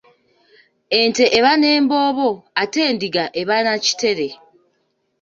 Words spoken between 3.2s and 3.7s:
eba